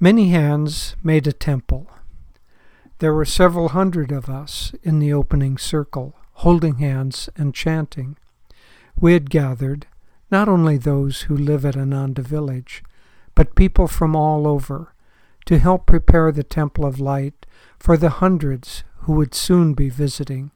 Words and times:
Many 0.00 0.28
hands 0.28 0.94
made 1.02 1.26
a 1.26 1.32
temple. 1.32 1.90
There 3.00 3.12
were 3.12 3.24
several 3.24 3.70
hundred 3.70 4.12
of 4.12 4.28
us 4.28 4.72
in 4.84 5.00
the 5.00 5.12
opening 5.12 5.58
circle, 5.58 6.14
holding 6.34 6.76
hands 6.76 7.28
and 7.34 7.52
chanting. 7.52 8.16
We 9.00 9.14
had 9.14 9.28
gathered 9.28 9.88
not 10.30 10.48
only 10.48 10.76
those 10.76 11.22
who 11.22 11.36
live 11.36 11.66
at 11.66 11.76
Ananda 11.76 12.22
village, 12.22 12.84
but 13.34 13.56
people 13.56 13.88
from 13.88 14.14
all 14.14 14.46
over 14.46 14.94
to 15.46 15.58
help 15.58 15.86
prepare 15.86 16.30
the 16.30 16.44
Temple 16.44 16.86
of 16.86 17.00
Light 17.00 17.44
for 17.76 17.96
the 17.96 18.10
hundreds 18.10 18.84
who 18.98 19.14
would 19.14 19.34
soon 19.34 19.74
be 19.74 19.88
visiting. 19.88 20.52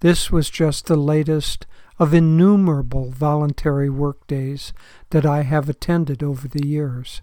This 0.00 0.30
was 0.30 0.50
just 0.50 0.86
the 0.86 0.96
latest 0.96 1.66
of 1.98 2.12
innumerable 2.12 3.08
voluntary 3.12 3.88
work 3.88 4.26
days 4.26 4.74
that 5.08 5.24
I 5.24 5.40
have 5.40 5.70
attended 5.70 6.22
over 6.22 6.46
the 6.48 6.66
years. 6.66 7.22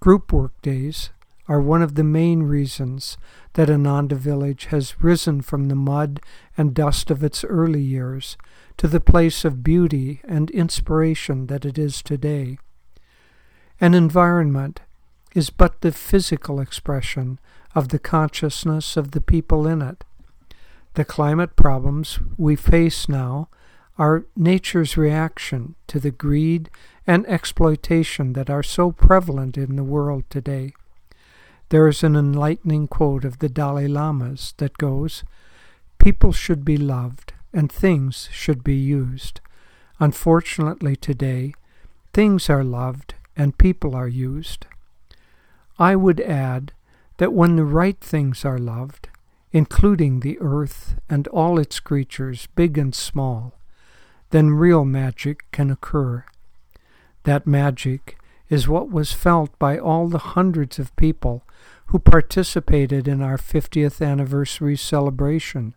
Group 0.00 0.32
work 0.32 0.52
days 0.62 1.10
are 1.46 1.60
one 1.60 1.82
of 1.82 1.94
the 1.94 2.04
main 2.04 2.44
reasons 2.44 3.18
that 3.52 3.68
Ananda 3.68 4.14
Village 4.14 4.66
has 4.66 5.02
risen 5.02 5.42
from 5.42 5.68
the 5.68 5.74
mud 5.74 6.20
and 6.56 6.72
dust 6.72 7.10
of 7.10 7.22
its 7.22 7.44
early 7.44 7.82
years 7.82 8.38
to 8.78 8.88
the 8.88 9.00
place 9.00 9.44
of 9.44 9.62
beauty 9.62 10.22
and 10.24 10.50
inspiration 10.52 11.48
that 11.48 11.66
it 11.66 11.76
is 11.76 12.00
today. 12.00 12.58
An 13.78 13.92
environment 13.92 14.80
is 15.34 15.50
but 15.50 15.82
the 15.82 15.92
physical 15.92 16.60
expression 16.60 17.38
of 17.74 17.88
the 17.88 17.98
consciousness 17.98 18.96
of 18.96 19.10
the 19.10 19.20
people 19.20 19.66
in 19.66 19.82
it. 19.82 20.02
The 20.94 21.04
climate 21.04 21.56
problems 21.56 22.18
we 22.38 22.56
face 22.56 23.06
now 23.06 23.50
are 23.98 24.24
nature's 24.36 24.96
reaction 24.96 25.74
to 25.86 26.00
the 26.00 26.10
greed 26.10 26.70
and 27.06 27.26
exploitation 27.26 28.32
that 28.34 28.48
are 28.48 28.62
so 28.62 28.92
prevalent 28.92 29.58
in 29.58 29.76
the 29.76 29.84
world 29.84 30.24
today. 30.30 30.72
There 31.70 31.86
is 31.86 32.02
an 32.02 32.16
enlightening 32.16 32.88
quote 32.88 33.24
of 33.24 33.38
the 33.38 33.48
Dalai 33.48 33.88
Lama's 33.88 34.54
that 34.58 34.78
goes, 34.78 35.24
People 35.98 36.32
should 36.32 36.64
be 36.64 36.76
loved 36.76 37.32
and 37.52 37.70
things 37.70 38.28
should 38.32 38.64
be 38.64 38.76
used. 38.76 39.40
Unfortunately, 39.98 40.96
today, 40.96 41.54
things 42.12 42.48
are 42.48 42.64
loved 42.64 43.14
and 43.36 43.58
people 43.58 43.94
are 43.94 44.08
used. 44.08 44.66
I 45.78 45.96
would 45.96 46.20
add 46.20 46.72
that 47.18 47.32
when 47.32 47.56
the 47.56 47.64
right 47.64 48.00
things 48.00 48.44
are 48.44 48.58
loved, 48.58 49.08
including 49.52 50.20
the 50.20 50.38
earth 50.40 50.96
and 51.08 51.28
all 51.28 51.58
its 51.58 51.80
creatures, 51.80 52.48
big 52.54 52.78
and 52.78 52.94
small, 52.94 53.54
then 54.30 54.50
real 54.50 54.84
magic 54.84 55.44
can 55.52 55.70
occur. 55.70 56.24
That 57.24 57.46
magic 57.46 58.16
is 58.48 58.68
what 58.68 58.90
was 58.90 59.12
felt 59.12 59.56
by 59.58 59.78
all 59.78 60.08
the 60.08 60.18
hundreds 60.18 60.78
of 60.78 60.94
people 60.96 61.44
who 61.86 61.98
participated 61.98 63.06
in 63.06 63.20
our 63.20 63.36
50th 63.36 64.04
anniversary 64.04 64.76
celebration. 64.76 65.74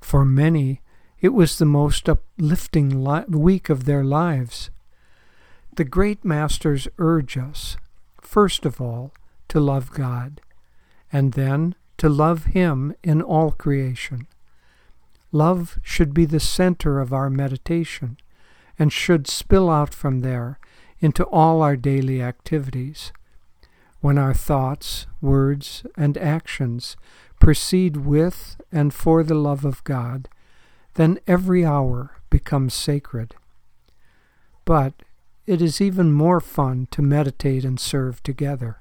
For 0.00 0.24
many, 0.24 0.80
it 1.20 1.30
was 1.30 1.58
the 1.58 1.64
most 1.64 2.08
uplifting 2.08 3.04
li- 3.04 3.24
week 3.28 3.70
of 3.70 3.84
their 3.84 4.04
lives. 4.04 4.70
The 5.76 5.84
great 5.84 6.24
masters 6.24 6.86
urge 6.98 7.36
us, 7.38 7.76
first 8.20 8.66
of 8.66 8.80
all, 8.80 9.12
to 9.48 9.60
love 9.60 9.90
God, 9.90 10.40
and 11.12 11.32
then 11.32 11.74
to 11.98 12.08
love 12.08 12.44
Him 12.46 12.94
in 13.02 13.22
all 13.22 13.50
creation. 13.50 14.26
Love 15.34 15.80
should 15.82 16.14
be 16.14 16.24
the 16.24 16.38
center 16.38 17.00
of 17.00 17.12
our 17.12 17.28
meditation 17.28 18.16
and 18.78 18.92
should 18.92 19.26
spill 19.26 19.68
out 19.68 19.92
from 19.92 20.20
there 20.20 20.60
into 21.00 21.24
all 21.24 21.60
our 21.60 21.74
daily 21.74 22.22
activities. 22.22 23.12
When 24.00 24.16
our 24.16 24.32
thoughts, 24.32 25.08
words, 25.20 25.84
and 25.96 26.16
actions 26.18 26.96
proceed 27.40 27.96
with 27.96 28.60
and 28.70 28.94
for 28.94 29.24
the 29.24 29.34
love 29.34 29.64
of 29.64 29.82
God, 29.82 30.28
then 30.94 31.18
every 31.26 31.64
hour 31.64 32.12
becomes 32.30 32.72
sacred. 32.72 33.34
But 34.64 34.94
it 35.48 35.60
is 35.60 35.80
even 35.80 36.12
more 36.12 36.40
fun 36.40 36.86
to 36.92 37.02
meditate 37.02 37.64
and 37.64 37.80
serve 37.80 38.22
together. 38.22 38.78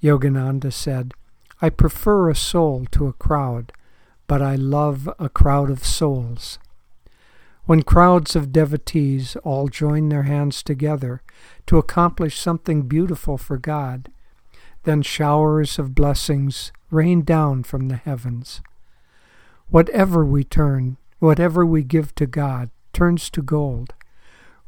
Yogananda 0.00 0.72
said, 0.72 1.14
I 1.60 1.68
prefer 1.68 2.30
a 2.30 2.36
soul 2.36 2.86
to 2.92 3.08
a 3.08 3.12
crowd 3.12 3.72
but 4.28 4.40
I 4.40 4.54
love 4.54 5.10
a 5.18 5.28
crowd 5.28 5.70
of 5.70 5.84
souls. 5.84 6.60
When 7.64 7.82
crowds 7.82 8.36
of 8.36 8.52
devotees 8.52 9.34
all 9.42 9.68
join 9.68 10.08
their 10.08 10.22
hands 10.22 10.62
together 10.62 11.22
to 11.66 11.78
accomplish 11.78 12.38
something 12.38 12.82
beautiful 12.82 13.36
for 13.36 13.58
God, 13.58 14.12
then 14.84 15.02
showers 15.02 15.78
of 15.78 15.94
blessings 15.94 16.72
rain 16.90 17.22
down 17.22 17.62
from 17.64 17.88
the 17.88 17.96
heavens. 17.96 18.60
Whatever 19.70 20.24
we 20.24 20.44
turn, 20.44 20.98
whatever 21.18 21.66
we 21.66 21.82
give 21.82 22.14
to 22.14 22.26
God, 22.26 22.70
turns 22.92 23.28
to 23.30 23.42
gold. 23.42 23.92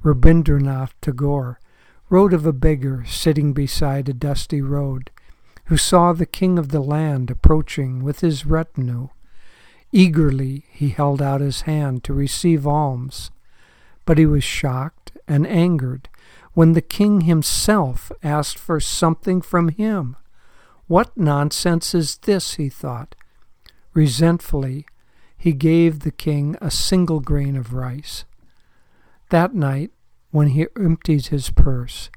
Rabindranath 0.03 0.93
Tagore 1.01 1.61
wrote 2.09 2.33
of 2.33 2.45
a 2.45 2.53
beggar 2.53 3.05
sitting 3.07 3.53
beside 3.53 4.09
a 4.09 4.13
dusty 4.13 4.61
road, 4.61 5.11
who 5.67 5.77
saw 5.77 6.13
the 6.13 6.27
king 6.27 6.59
of 6.59 6.71
the 6.71 6.81
land 6.81 7.31
approaching 7.31 8.03
with 8.03 8.21
his 8.21 8.45
retinue. 8.45 9.09
Eagerly 9.93 10.65
he 10.71 10.91
held 10.91 11.21
out 11.21 11.41
his 11.41 11.63
hand 11.63 12.05
to 12.05 12.13
receive 12.13 12.67
alms, 12.67 13.31
but 14.05 14.19
he 14.19 14.27
was 14.27 14.45
shocked 14.45 15.13
and 15.27 15.47
angered 15.47 16.09
when 16.53 16.73
the 16.73 16.83
king 16.83 17.23
himself 17.23 18.11
asked 18.23 18.59
for 18.59 18.81
something 18.81 19.41
from 19.41 19.69
him. 19.69 20.17
What 20.87 21.17
nonsense 21.17 21.95
is 21.95 22.17
this? 22.19 22.55
he 22.55 22.69
thought. 22.69 23.15
Resentfully, 23.95 24.87
he 25.37 25.53
gave 25.53 26.01
the 26.01 26.11
king 26.11 26.57
a 26.61 26.71
single 26.71 27.21
grain 27.21 27.57
of 27.57 27.73
rice. 27.73 28.25
That 29.31 29.55
night, 29.55 29.91
when 30.31 30.49
he 30.49 30.67
emptied 30.77 31.27
his 31.27 31.51
purse, 31.51 32.11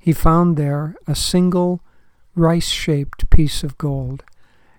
he 0.00 0.12
found 0.12 0.56
there 0.56 0.94
a 1.06 1.14
single 1.14 1.80
rice 2.34 2.68
shaped 2.68 3.30
piece 3.30 3.62
of 3.62 3.78
gold 3.78 4.24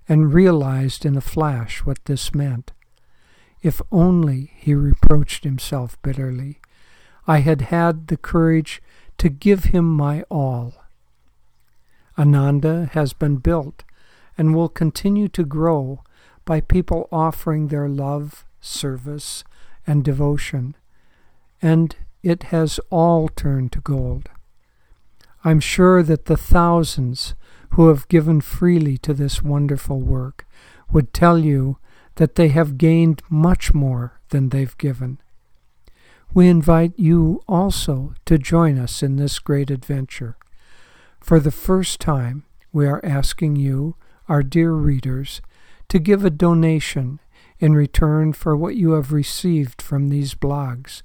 and 0.08 0.34
realized 0.34 1.06
in 1.06 1.16
a 1.16 1.22
flash 1.22 1.80
what 1.86 2.04
this 2.06 2.34
meant. 2.34 2.72
If 3.62 3.82
only, 3.92 4.52
he 4.56 4.76
reproached 4.76 5.44
himself 5.44 6.00
bitterly, 6.02 6.60
I 7.28 7.40
had 7.40 7.62
had 7.62 8.08
the 8.08 8.18
courage 8.18 8.82
to 9.18 9.30
give 9.30 9.66
him 9.66 9.90
my 9.90 10.24
all. 10.30 10.76
Ananda 12.18 12.90
has 12.94 13.14
been 13.14 13.38
built 13.38 13.84
and 14.38 14.54
will 14.54 14.70
continue 14.70 15.28
to 15.30 15.44
grow 15.44 16.04
by 16.46 16.62
people 16.62 17.10
offering 17.12 17.68
their 17.68 17.90
love, 17.90 18.46
service, 18.62 19.44
and 19.88 20.04
devotion, 20.04 20.76
and 21.62 21.96
it 22.22 22.44
has 22.44 22.80
all 22.90 23.28
turned 23.30 23.72
to 23.72 23.80
gold. 23.80 24.30
I'm 25.44 25.60
sure 25.60 26.04
that 26.04 26.26
the 26.26 26.38
thousands 26.38 27.36
who 27.76 27.90
have 27.90 28.08
given 28.08 28.40
freely 28.40 28.98
to 28.98 29.14
this 29.14 29.44
wonderful 29.44 30.00
work 30.00 30.48
would 30.94 31.14
tell 31.14 31.38
you 31.38 31.78
that 32.16 32.36
they 32.36 32.48
have 32.48 32.78
gained 32.78 33.22
much 33.30 33.74
more 33.74 34.18
than 34.30 34.48
they've 34.48 34.78
given. 34.78 35.20
We 36.34 36.48
invite 36.48 36.94
you 36.96 37.42
also 37.50 38.14
to 38.26 38.38
join 38.38 38.78
us 38.78 39.04
in 39.04 39.18
this 39.18 39.40
great 39.40 39.70
adventure. 39.70 40.38
For 41.20 41.38
the 41.38 41.52
first 41.52 42.00
time, 42.00 42.46
we 42.72 42.88
are 42.88 43.04
asking 43.04 43.58
you, 43.58 43.98
our 44.30 44.42
dear 44.42 44.72
readers, 44.72 45.42
to 45.90 46.00
give 46.00 46.24
a 46.24 46.30
donation 46.30 47.20
in 47.60 47.74
return 47.74 48.32
for 48.32 48.56
what 48.56 48.78
you 48.78 48.92
have 48.92 49.12
received 49.12 49.82
from 49.82 50.08
these 50.08 50.34
blogs, 50.34 51.02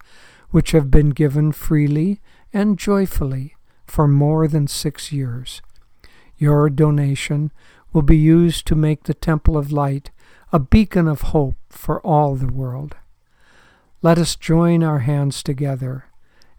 which 0.51 0.71
have 0.71 0.89
been 0.89 1.11
given 1.11 1.51
freely 1.51 2.21
and 2.53 2.79
joyfully 2.79 3.57
for 3.87 4.07
more 4.07 4.47
than 4.47 4.69
six 4.69 5.11
years. 5.11 5.63
Your 6.41 6.71
donation 6.71 7.53
will 7.93 8.01
be 8.01 8.17
used 8.17 8.67
to 8.67 8.75
make 8.75 9.05
the 9.05 9.13
Temple 9.13 9.59
of 9.59 9.71
Light 9.71 10.11
a 10.51 10.59
beacon 10.59 11.07
of 11.07 11.21
hope 11.21 11.57
for 11.69 12.01
all 12.01 12.35
the 12.35 12.51
world. 12.51 12.97
Let 14.01 14.17
us 14.17 14.37
join 14.37 14.83
our 14.83 15.01
hands 15.01 15.43
together 15.43 16.07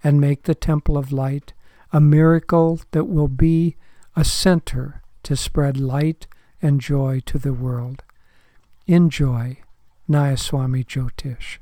and 0.03 0.21
make 0.21 0.43
the 0.43 0.53
Temple 0.53 0.99
of 0.99 1.11
Light 1.11 1.53
a 1.91 1.99
miracle 1.99 2.79
that 2.91 3.05
will 3.05 3.27
be 3.27 3.75
a 4.15 4.23
center 4.23 5.01
to 5.23 5.35
spread 5.35 5.77
light 5.77 6.27
and 6.61 6.79
joy 6.79 7.19
to 7.25 7.39
the 7.39 7.53
world. 7.53 8.03
Enjoy 8.85 9.57
Nayaswami 10.07 10.85
Jyotish. 10.85 11.57